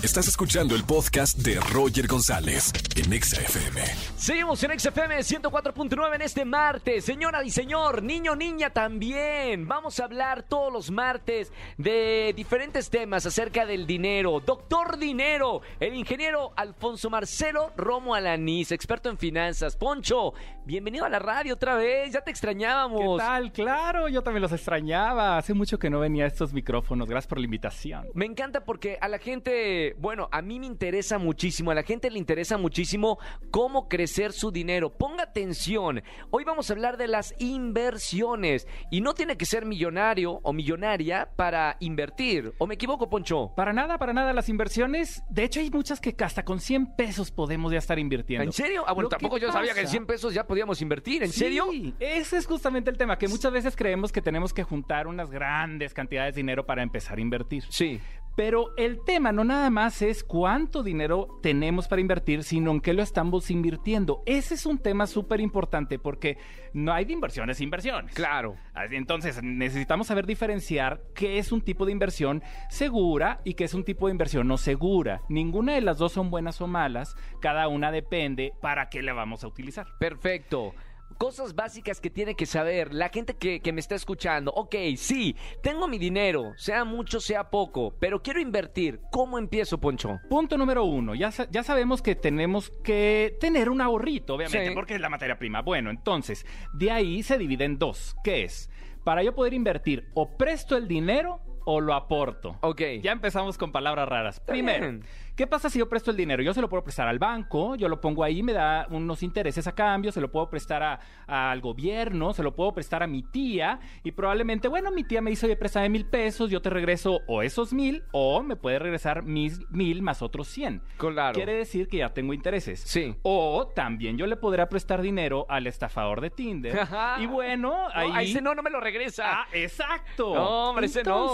Estás 0.00 0.28
escuchando 0.28 0.76
el 0.76 0.84
podcast 0.84 1.38
de 1.38 1.58
Roger 1.58 2.06
González 2.06 2.72
en 2.94 3.12
Exa 3.12 3.40
FM. 3.40 3.82
Seguimos 4.16 4.62
en 4.62 4.78
XFM 4.78 5.18
104.9 5.18 6.14
en 6.14 6.22
este 6.22 6.44
martes. 6.44 7.04
Señora 7.04 7.42
y 7.42 7.50
señor, 7.50 8.04
niño, 8.04 8.36
niña 8.36 8.70
también. 8.70 9.66
Vamos 9.66 9.98
a 9.98 10.04
hablar 10.04 10.44
todos 10.44 10.72
los 10.72 10.92
martes 10.92 11.52
de 11.78 12.32
diferentes 12.36 12.90
temas 12.90 13.26
acerca 13.26 13.66
del 13.66 13.88
dinero. 13.88 14.38
Doctor 14.38 14.98
Dinero, 14.98 15.62
el 15.80 15.94
ingeniero 15.96 16.52
Alfonso 16.54 17.10
Marcelo 17.10 17.72
Romo 17.76 18.14
Alanís, 18.14 18.70
experto 18.70 19.10
en 19.10 19.18
finanzas. 19.18 19.74
Poncho, 19.74 20.32
bienvenido 20.64 21.06
a 21.06 21.08
la 21.08 21.18
radio 21.18 21.54
otra 21.54 21.74
vez. 21.74 22.12
Ya 22.12 22.20
te 22.20 22.30
extrañábamos. 22.30 23.18
¿Qué 23.18 23.26
tal? 23.26 23.52
Claro, 23.52 24.08
yo 24.08 24.22
también 24.22 24.42
los 24.42 24.52
extrañaba. 24.52 25.38
Hace 25.38 25.54
mucho 25.54 25.76
que 25.80 25.90
no 25.90 25.98
venía 25.98 26.22
a 26.22 26.28
estos 26.28 26.52
micrófonos. 26.52 27.08
Gracias 27.08 27.28
por 27.28 27.38
la 27.38 27.46
invitación. 27.46 28.06
Me 28.14 28.26
encanta 28.26 28.64
porque 28.64 28.96
a 29.00 29.08
la 29.08 29.18
gente, 29.18 29.87
bueno, 29.98 30.28
a 30.32 30.42
mí 30.42 30.58
me 30.60 30.66
interesa 30.66 31.18
muchísimo, 31.18 31.70
a 31.70 31.74
la 31.74 31.82
gente 31.82 32.10
le 32.10 32.18
interesa 32.18 32.58
muchísimo 32.58 33.18
cómo 33.50 33.88
crecer 33.88 34.32
su 34.32 34.50
dinero. 34.50 34.90
Ponga 34.92 35.22
atención, 35.24 36.02
hoy 36.30 36.44
vamos 36.44 36.68
a 36.70 36.72
hablar 36.74 36.96
de 36.96 37.08
las 37.08 37.34
inversiones 37.38 38.66
y 38.90 39.00
no 39.00 39.14
tiene 39.14 39.36
que 39.36 39.46
ser 39.46 39.64
millonario 39.64 40.40
o 40.42 40.52
millonaria 40.52 41.30
para 41.36 41.76
invertir. 41.80 42.52
¿O 42.58 42.66
me 42.66 42.74
equivoco, 42.74 43.08
Poncho? 43.08 43.52
Para 43.56 43.72
nada, 43.72 43.98
para 43.98 44.12
nada. 44.12 44.32
Las 44.32 44.48
inversiones, 44.48 45.22
de 45.30 45.44
hecho 45.44 45.60
hay 45.60 45.70
muchas 45.70 46.00
que 46.00 46.14
hasta 46.24 46.44
con 46.44 46.60
100 46.60 46.96
pesos 46.96 47.30
podemos 47.30 47.72
ya 47.72 47.78
estar 47.78 47.98
invirtiendo. 47.98 48.44
¿En 48.44 48.52
serio? 48.52 48.84
Ah, 48.86 48.92
bueno, 48.92 49.08
tampoco 49.08 49.38
yo 49.38 49.50
sabía 49.52 49.72
que 49.74 49.80
en 49.80 49.84
pasa- 49.86 49.92
100 49.92 50.06
pesos 50.06 50.34
ya 50.34 50.46
podíamos 50.46 50.82
invertir. 50.82 51.22
¿En 51.22 51.32
Sí, 51.32 51.40
serio? 51.40 51.66
Ese 52.00 52.36
es 52.36 52.46
justamente 52.46 52.90
el 52.90 52.96
tema, 52.98 53.18
que 53.18 53.28
muchas 53.28 53.52
veces 53.52 53.76
creemos 53.76 54.12
que 54.12 54.20
tenemos 54.22 54.52
que 54.52 54.62
juntar 54.62 55.06
unas 55.06 55.30
grandes 55.30 55.94
cantidades 55.94 56.34
de 56.34 56.40
dinero 56.40 56.66
para 56.66 56.82
empezar 56.82 57.18
a 57.18 57.20
invertir. 57.20 57.64
Sí. 57.70 58.00
Pero 58.38 58.72
el 58.76 59.02
tema 59.04 59.32
no 59.32 59.42
nada 59.42 59.68
más 59.68 60.00
es 60.00 60.22
cuánto 60.22 60.84
dinero 60.84 61.40
tenemos 61.42 61.88
para 61.88 62.00
invertir, 62.00 62.44
sino 62.44 62.70
en 62.70 62.80
qué 62.80 62.92
lo 62.92 63.02
estamos 63.02 63.50
invirtiendo. 63.50 64.22
Ese 64.26 64.54
es 64.54 64.64
un 64.64 64.78
tema 64.78 65.08
súper 65.08 65.40
importante 65.40 65.98
porque 65.98 66.38
no 66.72 66.92
hay 66.92 67.04
de 67.04 67.14
inversiones 67.14 67.60
inversiones. 67.60 68.14
Claro. 68.14 68.54
Entonces 68.92 69.42
necesitamos 69.42 70.06
saber 70.06 70.24
diferenciar 70.24 71.02
qué 71.16 71.38
es 71.38 71.50
un 71.50 71.62
tipo 71.62 71.84
de 71.84 71.90
inversión 71.90 72.44
segura 72.70 73.40
y 73.42 73.54
qué 73.54 73.64
es 73.64 73.74
un 73.74 73.82
tipo 73.82 74.06
de 74.06 74.12
inversión 74.12 74.46
no 74.46 74.56
segura. 74.56 75.20
Ninguna 75.28 75.74
de 75.74 75.80
las 75.80 75.98
dos 75.98 76.12
son 76.12 76.30
buenas 76.30 76.60
o 76.60 76.68
malas, 76.68 77.16
cada 77.40 77.66
una 77.66 77.90
depende 77.90 78.52
para 78.62 78.88
qué 78.88 79.02
la 79.02 79.14
vamos 79.14 79.42
a 79.42 79.48
utilizar. 79.48 79.88
Perfecto. 79.98 80.74
Cosas 81.18 81.56
básicas 81.56 82.00
que 82.00 82.10
tiene 82.10 82.36
que 82.36 82.46
saber 82.46 82.94
la 82.94 83.08
gente 83.08 83.34
que, 83.34 83.58
que 83.60 83.72
me 83.72 83.80
está 83.80 83.96
escuchando. 83.96 84.52
Ok, 84.54 84.76
sí, 84.96 85.34
tengo 85.62 85.88
mi 85.88 85.98
dinero, 85.98 86.52
sea 86.56 86.84
mucho, 86.84 87.18
sea 87.20 87.50
poco, 87.50 87.92
pero 87.98 88.22
quiero 88.22 88.40
invertir. 88.40 89.00
¿Cómo 89.10 89.36
empiezo, 89.36 89.78
Poncho? 89.78 90.20
Punto 90.30 90.56
número 90.56 90.84
uno, 90.84 91.16
ya, 91.16 91.30
ya 91.50 91.62
sabemos 91.64 92.02
que 92.02 92.14
tenemos 92.14 92.70
que 92.84 93.36
tener 93.40 93.68
un 93.68 93.80
ahorrito, 93.80 94.34
obviamente, 94.36 94.68
Sí. 94.68 94.74
porque 94.74 94.94
es 94.94 95.00
la 95.00 95.08
materia 95.08 95.36
prima. 95.38 95.60
Bueno, 95.60 95.90
entonces, 95.90 96.46
de 96.72 96.92
ahí 96.92 97.22
se 97.24 97.36
divide 97.36 97.64
en 97.64 97.78
dos. 97.78 98.14
¿Qué 98.22 98.44
es? 98.44 98.70
Para 99.02 99.24
yo 99.24 99.34
poder 99.34 99.54
invertir, 99.54 100.04
o 100.14 100.36
presto 100.36 100.76
el 100.76 100.86
dinero 100.86 101.40
o 101.70 101.80
lo 101.82 101.92
aporto. 101.92 102.56
Ok. 102.62 102.80
Ya 103.02 103.12
empezamos 103.12 103.58
con 103.58 103.70
palabras 103.72 104.08
raras. 104.08 104.40
Primero. 104.40 105.00
¿qué 105.36 105.46
pasa 105.46 105.70
si 105.70 105.78
yo 105.78 105.88
presto 105.88 106.10
el 106.10 106.16
dinero? 106.16 106.42
Yo 106.42 106.52
se 106.52 106.60
lo 106.60 106.68
puedo 106.68 106.82
prestar 106.82 107.06
al 107.06 107.20
banco, 107.20 107.76
yo 107.76 107.88
lo 107.88 108.00
pongo 108.00 108.24
ahí, 108.24 108.42
me 108.42 108.52
da 108.52 108.88
unos 108.90 109.22
intereses 109.22 109.68
a 109.68 109.72
cambio, 109.72 110.10
se 110.10 110.20
lo 110.20 110.32
puedo 110.32 110.50
prestar 110.50 110.82
a- 110.82 110.98
al 111.26 111.60
gobierno, 111.60 112.32
se 112.32 112.42
lo 112.42 112.56
puedo 112.56 112.72
prestar 112.74 113.04
a 113.04 113.06
mi 113.06 113.22
tía 113.22 113.78
y 114.02 114.10
probablemente, 114.10 114.66
bueno, 114.66 114.90
mi 114.90 115.04
tía 115.04 115.20
me 115.20 115.30
dice, 115.30 115.46
oye, 115.46 115.54
préstame 115.54 115.90
mil 115.90 116.06
pesos, 116.06 116.50
yo 116.50 116.60
te 116.60 116.70
regreso 116.70 117.20
o 117.28 117.42
esos 117.42 117.72
mil 117.72 118.02
o 118.10 118.42
me 118.42 118.56
puede 118.56 118.80
regresar 118.80 119.22
mis 119.22 119.60
mil 119.70 120.02
más 120.02 120.22
otros 120.22 120.48
cien. 120.48 120.82
Claro. 120.96 121.34
Quiere 121.34 121.54
decir 121.54 121.86
que 121.86 121.98
ya 121.98 122.08
tengo 122.08 122.32
intereses. 122.32 122.80
Sí. 122.80 123.14
O 123.22 123.68
también 123.76 124.16
yo 124.18 124.26
le 124.26 124.34
podría 124.36 124.68
prestar 124.68 125.02
dinero 125.02 125.46
al 125.48 125.68
estafador 125.68 126.20
de 126.20 126.30
Tinder. 126.30 126.80
y 127.20 127.26
bueno, 127.26 127.58
No, 127.58 127.88
ahí... 127.94 128.10
a 128.12 128.22
ese 128.22 128.40
no, 128.40 128.54
no 128.56 128.62
me 128.64 128.70
lo 128.70 128.80
regresa. 128.80 129.42
Ah, 129.42 129.46
exacto. 129.52 130.34
No, 130.34 130.70
hombre, 130.70 130.86
ese 130.86 131.04
no. 131.04 131.28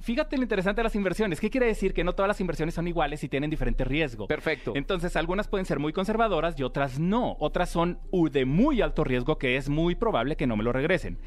Fíjate 0.00 0.36
lo 0.36 0.42
interesante 0.42 0.80
de 0.80 0.84
las 0.84 0.94
inversiones. 0.94 1.40
¿Qué 1.40 1.50
quiere 1.50 1.66
decir? 1.66 1.92
Que 1.92 2.04
no 2.04 2.14
todas 2.14 2.28
las 2.28 2.40
inversiones 2.40 2.74
son 2.74 2.88
iguales 2.88 3.22
y 3.24 3.28
tienen 3.28 3.50
diferente 3.50 3.84
riesgo. 3.84 4.26
Perfecto. 4.26 4.72
Entonces, 4.74 5.16
algunas 5.16 5.48
pueden 5.48 5.66
ser 5.66 5.78
muy 5.78 5.92
conservadoras 5.92 6.58
y 6.58 6.62
otras 6.62 6.98
no. 6.98 7.36
Otras 7.40 7.70
son 7.70 7.98
de 8.30 8.44
muy 8.44 8.80
alto 8.82 9.04
riesgo 9.04 9.38
que 9.38 9.56
es 9.56 9.68
muy 9.68 9.94
probable 9.94 10.36
que 10.36 10.46
no 10.46 10.56
me 10.56 10.64
lo 10.64 10.72
regresen. 10.72 11.18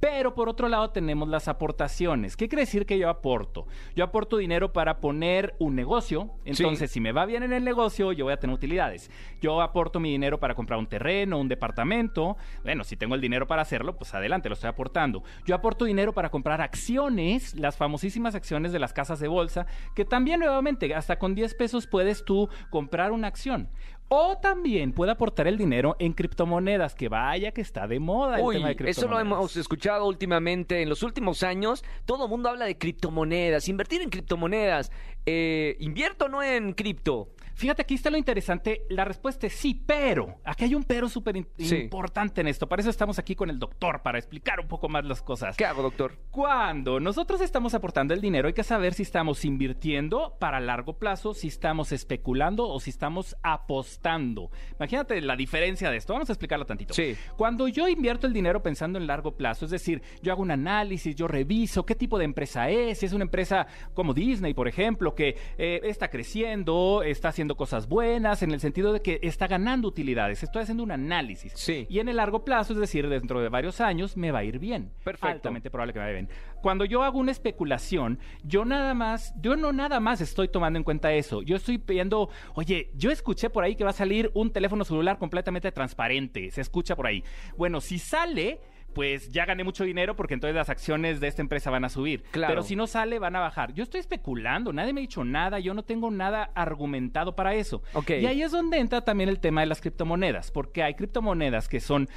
Pero 0.00 0.34
por 0.34 0.48
otro 0.48 0.68
lado 0.68 0.90
tenemos 0.90 1.28
las 1.28 1.48
aportaciones. 1.48 2.36
¿Qué 2.36 2.48
quiere 2.48 2.62
decir 2.62 2.86
que 2.86 2.98
yo 2.98 3.08
aporto? 3.08 3.66
Yo 3.96 4.04
aporto 4.04 4.36
dinero 4.36 4.72
para 4.72 5.00
poner 5.00 5.54
un 5.58 5.74
negocio. 5.74 6.30
Entonces, 6.44 6.90
si 6.90 7.00
me 7.00 7.12
va 7.12 7.26
bien 7.26 7.42
en 7.42 7.52
el 7.52 7.64
negocio, 7.64 8.12
yo 8.12 8.24
voy 8.24 8.32
a 8.32 8.38
tener 8.38 8.54
utilidades. 8.54 9.10
Yo 9.40 9.60
aporto 9.60 9.98
mi 9.98 10.10
dinero 10.10 10.38
para 10.38 10.54
comprar 10.54 10.78
un 10.78 10.86
terreno, 10.86 11.38
un 11.38 11.48
departamento. 11.48 12.36
Bueno, 12.62 12.84
si 12.84 12.96
tengo 12.96 13.14
el 13.14 13.20
dinero 13.20 13.46
para 13.46 13.62
hacerlo, 13.62 13.96
pues 13.96 14.14
adelante, 14.14 14.48
lo 14.48 14.54
estoy 14.54 14.68
aportando. 14.68 15.22
Yo 15.44 15.54
aporto 15.54 15.84
dinero 15.84 16.12
para 16.12 16.30
comprar 16.30 16.60
acciones, 16.60 17.54
las 17.54 17.76
famosísimas 17.76 18.34
acciones 18.34 18.72
de 18.72 18.78
las 18.78 18.92
casas 18.92 19.18
de 19.18 19.28
bolsa, 19.28 19.66
que 19.94 20.04
también 20.04 20.40
nuevamente, 20.40 20.94
hasta 20.94 21.18
con 21.18 21.34
10 21.34 21.54
pesos 21.54 21.86
puedes 21.86 22.24
tú 22.24 22.48
comprar 22.70 23.10
una 23.10 23.26
acción. 23.28 23.68
O 24.10 24.38
también 24.38 24.92
puedo 24.92 25.12
aportar 25.12 25.46
el 25.48 25.58
dinero 25.58 25.94
en 25.98 26.14
criptomonedas, 26.14 26.94
que 26.94 27.08
vaya 27.10 27.52
que 27.52 27.60
está 27.60 27.86
de 27.86 28.00
moda 28.00 28.38
el 28.38 28.44
Uy, 28.44 28.54
tema 28.56 28.68
de 28.68 28.72
eso 28.72 28.78
lo 29.06 29.16
criptomonedas. 29.16 29.20
hemos 29.20 29.56
escuchado 29.58 30.06
últimamente 30.06 30.80
en 30.80 30.88
los 30.88 31.02
últimos 31.02 31.42
años. 31.42 31.84
Todo 32.06 32.24
el 32.24 32.30
mundo 32.30 32.48
habla 32.48 32.64
de 32.64 32.78
criptomonedas, 32.78 33.68
invertir 33.68 34.00
en 34.00 34.08
criptomonedas. 34.08 34.90
Eh, 35.26 35.76
¿Invierto 35.80 36.24
o 36.24 36.28
no 36.28 36.42
en 36.42 36.72
cripto? 36.72 37.28
Fíjate, 37.58 37.82
aquí 37.82 37.94
está 37.94 38.08
lo 38.08 38.16
interesante. 38.16 38.82
La 38.88 39.04
respuesta 39.04 39.48
es 39.48 39.52
sí, 39.52 39.74
pero. 39.84 40.36
Aquí 40.44 40.62
hay 40.62 40.76
un 40.76 40.84
pero 40.84 41.08
súper 41.08 41.44
Sí. 41.58 41.74
importante 41.74 42.40
en 42.40 42.46
esto. 42.46 42.68
Para 42.68 42.82
eso 42.82 42.88
estamos 42.88 43.18
aquí 43.18 43.34
con 43.34 43.50
el 43.50 43.58
doctor, 43.58 44.00
para 44.02 44.16
explicar 44.16 44.60
un 44.60 44.68
poco 44.68 44.88
más 44.88 45.04
las 45.04 45.22
cosas. 45.22 45.56
¿Qué 45.56 45.64
hago, 45.64 45.82
doctor? 45.82 46.16
Cuando 46.30 47.00
nosotros 47.00 47.40
estamos 47.40 47.74
aportando 47.74 48.14
el 48.14 48.20
dinero, 48.20 48.46
hay 48.46 48.54
que 48.54 48.62
saber 48.62 48.94
si 48.94 49.02
estamos 49.02 49.44
invirtiendo 49.44 50.36
para 50.38 50.60
largo 50.60 50.98
plazo, 50.98 51.34
si 51.34 51.48
estamos 51.48 51.90
especulando 51.90 52.68
o 52.68 52.78
si 52.78 52.90
estamos 52.90 53.36
apostando. 53.42 54.52
Imagínate 54.78 55.20
la 55.20 55.34
diferencia 55.34 55.90
de 55.90 55.96
esto. 55.96 56.12
Vamos 56.12 56.30
a 56.30 56.34
explicarlo 56.34 56.64
tantito. 56.64 56.94
Sí. 56.94 57.16
Cuando 57.36 57.66
yo 57.66 57.88
invierto 57.88 58.28
el 58.28 58.32
dinero 58.32 58.62
pensando 58.62 59.00
en 59.00 59.08
largo 59.08 59.36
plazo, 59.36 59.64
es 59.64 59.72
decir, 59.72 60.00
yo 60.22 60.30
hago 60.30 60.42
un 60.42 60.52
análisis, 60.52 61.16
yo 61.16 61.26
reviso 61.26 61.84
qué 61.84 61.96
tipo 61.96 62.18
de 62.18 62.24
empresa 62.24 62.70
es, 62.70 62.98
si 63.00 63.06
es 63.06 63.12
una 63.12 63.24
empresa 63.24 63.66
como 63.94 64.14
Disney, 64.14 64.54
por 64.54 64.68
ejemplo, 64.68 65.16
que 65.16 65.36
eh, 65.58 65.80
está 65.82 66.08
creciendo, 66.08 67.02
está 67.02 67.30
haciendo 67.30 67.47
cosas 67.56 67.88
buenas, 67.88 68.42
en 68.42 68.52
el 68.52 68.60
sentido 68.60 68.92
de 68.92 69.00
que 69.00 69.20
está 69.22 69.46
ganando 69.46 69.88
utilidades. 69.88 70.42
Estoy 70.42 70.62
haciendo 70.62 70.82
un 70.82 70.90
análisis. 70.90 71.52
Sí. 71.54 71.86
Y 71.88 71.98
en 72.00 72.08
el 72.08 72.16
largo 72.16 72.44
plazo, 72.44 72.72
es 72.72 72.78
decir, 72.78 73.08
dentro 73.08 73.40
de 73.40 73.48
varios 73.48 73.80
años, 73.80 74.16
me 74.16 74.30
va 74.30 74.40
a 74.40 74.44
ir 74.44 74.58
bien. 74.58 74.92
Perfecto. 75.04 75.26
Altamente 75.28 75.70
probable 75.70 75.92
que 75.92 75.98
me 75.98 76.04
vaya 76.04 76.14
bien. 76.14 76.28
Cuando 76.62 76.84
yo 76.84 77.02
hago 77.02 77.18
una 77.18 77.30
especulación, 77.30 78.18
yo 78.42 78.64
nada 78.64 78.94
más, 78.94 79.32
yo 79.40 79.56
no 79.56 79.72
nada 79.72 80.00
más 80.00 80.20
estoy 80.20 80.48
tomando 80.48 80.78
en 80.78 80.84
cuenta 80.84 81.12
eso. 81.12 81.42
Yo 81.42 81.56
estoy 81.56 81.78
viendo, 81.78 82.30
oye, 82.54 82.90
yo 82.94 83.10
escuché 83.10 83.50
por 83.50 83.64
ahí 83.64 83.76
que 83.76 83.84
va 83.84 83.90
a 83.90 83.94
salir 83.94 84.30
un 84.34 84.50
teléfono 84.50 84.84
celular 84.84 85.18
completamente 85.18 85.70
transparente. 85.72 86.50
Se 86.50 86.60
escucha 86.60 86.96
por 86.96 87.06
ahí. 87.06 87.22
Bueno, 87.56 87.80
si 87.80 87.98
sale, 87.98 88.60
pues 88.92 89.30
ya 89.30 89.44
gané 89.44 89.64
mucho 89.64 89.84
dinero 89.84 90.16
porque 90.16 90.34
entonces 90.34 90.54
las 90.54 90.70
acciones 90.70 91.20
de 91.20 91.28
esta 91.28 91.42
empresa 91.42 91.70
van 91.70 91.84
a 91.84 91.88
subir. 91.88 92.22
Claro. 92.30 92.52
Pero 92.52 92.62
si 92.62 92.76
no 92.76 92.86
sale, 92.86 93.18
van 93.18 93.36
a 93.36 93.40
bajar. 93.40 93.72
Yo 93.74 93.82
estoy 93.82 94.00
especulando, 94.00 94.72
nadie 94.72 94.92
me 94.92 95.00
ha 95.00 95.02
dicho 95.02 95.24
nada, 95.24 95.58
yo 95.58 95.74
no 95.74 95.84
tengo 95.84 96.10
nada 96.10 96.50
argumentado 96.54 97.36
para 97.36 97.54
eso. 97.54 97.82
Ok. 97.94 98.10
Y 98.10 98.26
ahí 98.26 98.42
es 98.42 98.52
donde 98.52 98.78
entra 98.78 99.02
también 99.02 99.28
el 99.28 99.40
tema 99.40 99.60
de 99.60 99.66
las 99.66 99.80
criptomonedas, 99.80 100.50
porque 100.50 100.82
hay 100.82 100.94
criptomonedas 100.94 101.68
que 101.68 101.80
son 101.80 102.08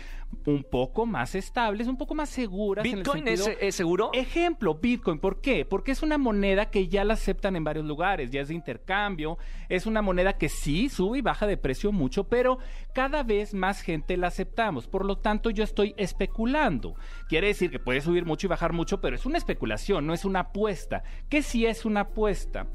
un 0.45 0.63
poco 0.63 1.05
más 1.05 1.35
estables, 1.35 1.87
un 1.87 1.97
poco 1.97 2.15
más 2.15 2.29
seguras. 2.29 2.85
en 2.85 2.91
el 2.91 2.97
¿Bitcoin 2.99 3.27
es, 3.27 3.49
es 3.59 3.75
seguro? 3.75 4.11
Ejemplo, 4.13 4.75
Bitcoin. 4.75 5.19
¿Por 5.19 5.41
qué? 5.41 5.65
Porque 5.65 5.91
es 5.91 6.01
una 6.01 6.17
moneda 6.17 6.69
que 6.69 6.87
ya 6.87 7.03
la 7.03 7.13
aceptan 7.13 7.55
en 7.55 7.63
varios 7.63 7.85
lugares, 7.85 8.31
ya 8.31 8.41
es 8.41 8.47
de 8.47 8.55
intercambio, 8.55 9.37
es 9.69 9.85
una 9.85 10.01
moneda 10.01 10.37
que 10.37 10.49
sí 10.49 10.89
sube 10.89 11.19
y 11.19 11.21
baja 11.21 11.47
de 11.47 11.57
precio 11.57 11.91
mucho, 11.91 12.25
pero 12.25 12.59
cada 12.93 13.23
vez 13.23 13.53
más 13.53 13.81
gente 13.81 14.17
la 14.17 14.27
aceptamos. 14.27 14.87
Por 14.87 15.05
lo 15.05 15.17
tanto, 15.17 15.49
yo 15.49 15.63
estoy 15.63 15.93
especulando. 15.97 16.60
Quiere 17.27 17.47
decir 17.47 17.71
que 17.71 17.79
puede 17.79 18.01
subir 18.01 18.25
mucho 18.25 18.47
y 18.47 18.49
bajar 18.49 18.73
mucho, 18.73 19.01
pero 19.01 19.15
es 19.15 19.25
una 19.25 19.37
especulación, 19.37 20.05
no 20.05 20.13
es 20.13 20.25
una 20.25 20.41
apuesta. 20.41 21.03
¿Qué 21.29 21.41
sí 21.41 21.65
es 21.65 21.85
una 21.85 22.01
apuesta? 22.01 22.67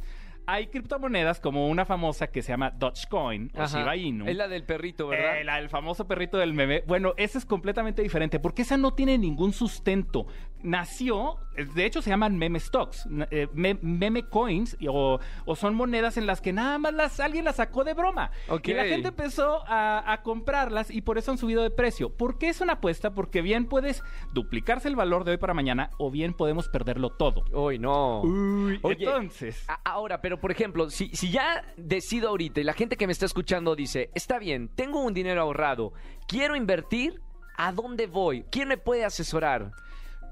Hay 0.49 0.69
criptomonedas 0.69 1.41
como 1.41 1.67
una 1.69 1.85
famosa 1.85 2.29
que 2.29 2.41
se 2.41 2.53
llama 2.53 2.71
Dogecoin 2.71 3.51
o 3.57 3.63
Ajá. 3.63 3.79
Shiba 3.81 3.97
Inu. 3.97 4.29
Es 4.29 4.37
la 4.37 4.47
del 4.47 4.63
perrito, 4.63 5.09
¿verdad? 5.09 5.41
Eh, 5.41 5.45
la- 5.45 5.59
el 5.59 5.69
famoso 5.69 6.07
perrito 6.07 6.39
del 6.39 6.55
meme. 6.55 6.85
Bueno, 6.87 7.15
esa 7.17 7.39
es 7.39 7.45
completamente 7.45 8.01
diferente 8.01 8.39
porque 8.39 8.63
esa 8.63 8.77
no 8.77 8.95
tiene 8.95 9.19
ningún 9.19 9.53
sustento. 9.53 10.29
Nació, 10.67 11.37
de 11.75 11.87
hecho 11.87 12.03
se 12.03 12.11
llaman 12.11 12.37
meme 12.37 12.61
stocks, 12.61 13.09
eh, 13.31 13.49
me- 13.55 13.79
meme 13.81 14.25
coins, 14.29 14.77
y- 14.79 14.89
o, 14.89 15.19
o 15.45 15.57
son 15.57 15.75
monedas 15.75 16.17
en 16.17 16.27
las 16.27 16.41
que 16.41 16.53
nada 16.53 16.77
más 16.79 16.93
las, 16.93 17.21
alguien 17.21 17.45
las 17.45 17.57
sacó 17.57 17.85
de 17.85 17.95
broma. 17.95 18.31
Ok. 18.49 18.69
Y 18.69 18.75
la 18.75 18.85
gente 18.85 19.09
empezó 19.09 19.63
a, 19.67 20.13
a 20.13 20.23
comprarlas 20.23 20.91
y 20.91 21.01
por 21.03 21.17
eso 21.19 21.31
han 21.31 21.39
subido 21.39 21.63
de 21.63 21.71
precio. 21.71 22.11
¿Por 22.11 22.39
qué 22.39 22.49
es 22.49 22.61
una 22.61 22.75
apuesta? 22.75 23.15
Porque 23.15 23.41
bien 23.43 23.67
puedes 23.67 24.03
duplicarse 24.35 24.89
el 24.89 24.97
valor 24.97 25.25
de 25.25 25.31
hoy 25.33 25.37
para 25.39 25.55
mañana 25.55 25.91
o 25.99 26.11
bien 26.11 26.35
podemos 26.35 26.69
perderlo 26.69 27.11
todo. 27.11 27.45
Uy, 27.53 27.79
no. 27.79 28.21
Uy, 28.23 28.79
Oye, 28.83 29.05
entonces... 29.05 29.65
a- 29.69 29.81
ahora, 29.85 30.21
pero 30.21 30.41
por 30.41 30.51
ejemplo, 30.51 30.91
si, 30.91 31.09
si 31.15 31.31
ya 31.31 31.65
decido 31.77 32.29
ahorita 32.31 32.61
y 32.61 32.65
la 32.65 32.73
gente 32.75 32.97
que 32.97 33.07
me 33.07 33.13
está 33.13 33.27
escuchando 33.27 33.77
dice, 33.77 34.11
está 34.15 34.39
bien, 34.39 34.69
tengo 34.75 35.01
un 35.01 35.15
dinero 35.15 35.41
ahorrado, 35.41 35.93
quiero 36.27 36.57
invertir, 36.57 37.21
¿a 37.57 37.73
dónde 37.73 38.07
voy? 38.07 38.45
¿Quién 38.51 38.69
me 38.69 38.77
puede 38.77 39.05
asesorar? 39.05 39.73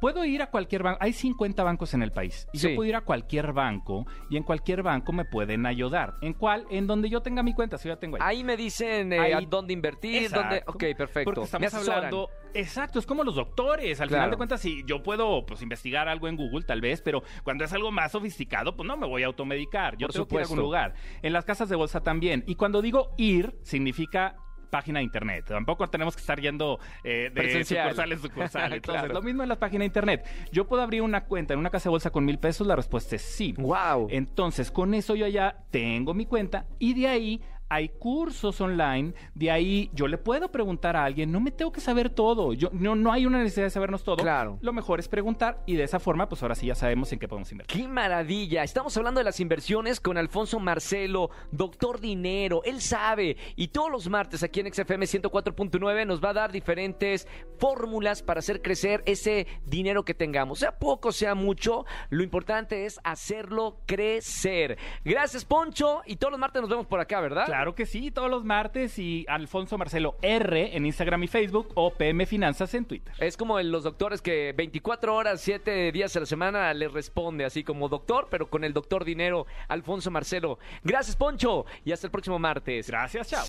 Puedo 0.04 0.22
ir 0.26 0.42
a 0.42 0.50
cualquier 0.50 0.82
banco, 0.82 0.98
hay 1.00 1.14
50 1.14 1.62
bancos 1.64 1.94
en 1.94 2.02
el 2.02 2.12
país, 2.12 2.46
y 2.52 2.58
Sí. 2.58 2.68
yo 2.68 2.76
puedo 2.76 2.86
ir 2.90 2.94
a 2.94 3.00
cualquier 3.00 3.54
banco 3.54 4.06
y 4.28 4.36
en 4.36 4.42
cualquier 4.42 4.82
banco 4.82 5.14
me 5.14 5.24
pueden 5.24 5.64
ayudar. 5.64 6.12
¿En 6.20 6.34
cuál? 6.34 6.66
En 6.68 6.86
donde 6.86 7.08
yo 7.08 7.22
tenga 7.22 7.42
mi 7.42 7.54
cuenta, 7.54 7.78
si 7.78 7.88
yo 7.88 7.94
ya 7.94 7.98
tengo 8.00 8.16
ahí. 8.16 8.22
Ahí 8.22 8.44
me 8.44 8.54
dicen 8.54 9.14
eh, 9.14 9.18
Ahí. 9.18 9.32
a 9.32 9.40
dónde 9.40 9.72
invertir, 9.72 10.30
dónde... 10.30 10.62
Ok, 10.66 10.84
perfecto. 10.94 11.24
Porque 11.32 11.44
estamos 11.44 11.88
hablando. 11.88 12.28
Exacto, 12.52 12.98
es 12.98 13.06
como 13.06 13.24
los 13.24 13.34
doctores. 13.36 13.98
Al 14.02 14.08
Claro. 14.08 14.20
final 14.24 14.30
de 14.32 14.36
cuentas, 14.36 14.60
si 14.60 14.84
yo 14.86 15.02
puedo 15.02 15.46
pues 15.46 15.62
investigar 15.62 16.06
algo 16.06 16.28
en 16.28 16.36
Google, 16.36 16.66
tal 16.66 16.82
vez, 16.82 17.00
pero 17.00 17.22
cuando 17.42 17.64
es 17.64 17.72
algo 17.72 17.90
más 17.90 18.12
sofisticado, 18.12 18.76
pues 18.76 18.86
no 18.86 18.98
me 18.98 19.06
voy 19.06 19.22
a 19.22 19.26
automedicar. 19.26 19.96
Yo 19.96 20.08
Por 20.08 20.12
tengo 20.12 20.28
que 20.28 20.34
ir 20.34 20.40
a 20.40 20.42
algún 20.42 20.58
lugar. 20.58 20.92
En 21.22 21.32
las 21.32 21.46
casas 21.46 21.70
de 21.70 21.76
bolsa 21.76 22.02
también. 22.02 22.44
Y 22.46 22.56
cuando 22.56 22.82
digo 22.82 23.14
ir, 23.16 23.56
significa 23.62 24.36
página 24.74 24.98
de 24.98 25.04
internet. 25.04 25.44
Tampoco 25.46 25.86
tenemos 25.88 26.16
que 26.16 26.20
estar 26.20 26.40
yendo 26.40 26.80
eh, 27.04 27.24
de 27.24 27.30
Presencial. 27.30 27.84
sucursal 27.90 28.12
en 28.12 28.18
sucursal. 28.18 28.72
Entonces, 28.72 29.02
Claro. 29.04 29.14
lo 29.14 29.22
mismo 29.22 29.42
en 29.44 29.48
las 29.48 29.58
páginas 29.58 29.80
de 29.82 29.86
internet. 29.86 30.26
Yo 30.50 30.66
puedo 30.66 30.82
abrir 30.82 31.02
una 31.02 31.24
cuenta 31.26 31.54
en 31.54 31.60
una 31.60 31.70
casa 31.70 31.84
de 31.84 31.90
bolsa 31.90 32.10
con 32.10 32.24
mil 32.24 32.38
pesos, 32.40 32.66
la 32.66 32.74
respuesta 32.74 33.14
es 33.14 33.22
sí. 33.22 33.54
Wow. 33.56 34.08
Entonces, 34.10 34.72
con 34.72 34.92
eso 34.94 35.14
yo 35.14 35.28
ya 35.28 35.58
tengo 35.70 36.12
mi 36.12 36.26
cuenta 36.26 36.66
y 36.80 36.94
de 36.94 37.06
ahí 37.06 37.40
hay 37.74 37.88
cursos 37.88 38.60
online, 38.60 39.14
de 39.34 39.50
ahí 39.50 39.90
yo 39.94 40.06
le 40.06 40.16
puedo 40.16 40.50
preguntar 40.52 40.96
a 40.96 41.04
alguien, 41.04 41.32
no 41.32 41.40
me 41.40 41.50
tengo 41.50 41.72
que 41.72 41.80
saber 41.80 42.08
todo, 42.08 42.52
yo, 42.52 42.70
no, 42.72 42.94
no 42.94 43.12
hay 43.12 43.26
una 43.26 43.38
necesidad 43.38 43.66
de 43.66 43.70
sabernos 43.70 44.04
todo. 44.04 44.16
Claro. 44.16 44.58
Lo 44.60 44.72
mejor 44.72 45.00
es 45.00 45.08
preguntar 45.08 45.60
y 45.66 45.74
de 45.74 45.82
esa 45.82 45.98
forma, 45.98 46.28
pues 46.28 46.40
ahora 46.42 46.54
sí 46.54 46.66
ya 46.66 46.76
sabemos 46.76 47.12
en 47.12 47.18
qué 47.18 47.26
podemos 47.26 47.50
invertir. 47.50 47.80
¡Qué 47.80 47.88
maravilla! 47.88 48.62
Estamos 48.62 48.96
hablando 48.96 49.18
de 49.18 49.24
las 49.24 49.40
inversiones 49.40 49.98
con 50.00 50.16
Alfonso 50.16 50.60
Marcelo, 50.60 51.30
doctor 51.50 52.00
dinero. 52.00 52.62
Él 52.64 52.80
sabe. 52.80 53.36
Y 53.56 53.68
todos 53.68 53.90
los 53.90 54.08
martes 54.08 54.44
aquí 54.44 54.60
en 54.60 54.72
XFM 54.72 55.06
104.9 55.06 56.06
nos 56.06 56.22
va 56.22 56.30
a 56.30 56.34
dar 56.34 56.52
diferentes 56.52 57.26
fórmulas 57.58 58.22
para 58.22 58.38
hacer 58.38 58.62
crecer 58.62 59.02
ese 59.04 59.48
dinero 59.66 60.04
que 60.04 60.14
tengamos. 60.14 60.60
Sea 60.60 60.78
poco, 60.78 61.10
sea 61.10 61.34
mucho, 61.34 61.86
lo 62.10 62.22
importante 62.22 62.86
es 62.86 63.00
hacerlo 63.02 63.80
crecer. 63.86 64.78
Gracias, 65.04 65.44
Poncho. 65.44 66.02
Y 66.06 66.16
todos 66.16 66.30
los 66.30 66.40
martes 66.40 66.62
nos 66.62 66.70
vemos 66.70 66.86
por 66.86 67.00
acá, 67.00 67.20
¿verdad? 67.20 67.46
Claro 67.46 67.63
que 67.74 67.86
sí, 67.86 68.10
todos 68.10 68.28
los 68.28 68.44
martes 68.44 68.98
y 68.98 69.24
Alfonso 69.28 69.78
Marcelo 69.78 70.16
R 70.22 70.76
en 70.76 70.84
Instagram 70.86 71.22
y 71.22 71.28
Facebook 71.28 71.68
o 71.74 71.92
PM 71.94 72.26
Finanzas 72.26 72.74
en 72.74 72.84
Twitter. 72.84 73.14
Es 73.20 73.36
como 73.36 73.58
el- 73.58 73.70
los 73.70 73.84
doctores 73.84 74.20
que 74.20 74.52
24 74.56 75.14
horas, 75.14 75.40
7 75.40 75.90
días 75.92 76.14
a 76.16 76.20
la 76.20 76.26
semana 76.26 76.74
les 76.74 76.92
responde 76.92 77.44
así 77.44 77.64
como 77.64 77.88
doctor, 77.88 78.28
pero 78.30 78.50
con 78.50 78.64
el 78.64 78.72
doctor 78.74 79.04
dinero, 79.04 79.46
Alfonso 79.68 80.10
Marcelo. 80.10 80.58
Gracias, 80.82 81.16
Poncho, 81.16 81.64
y 81.84 81.92
hasta 81.92 82.06
el 82.06 82.10
próximo 82.10 82.38
martes. 82.38 82.88
Gracias, 82.88 83.28
chao. 83.28 83.46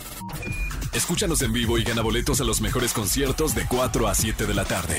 Escúchanos 0.93 1.41
en 1.41 1.51
vivo 1.51 1.77
y 1.77 1.83
gana 1.83 2.01
boletos 2.01 2.39
a 2.39 2.45
los 2.45 2.61
mejores 2.61 2.93
conciertos 2.93 3.53
de 3.55 3.65
4 3.67 4.07
a 4.07 4.15
7 4.15 4.45
de 4.45 4.53
la 4.53 4.63
tarde 4.63 4.95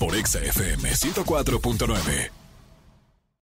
por 0.00 0.16
Exa 0.16 0.40
FM 0.40 0.90
104.9. 0.90 2.45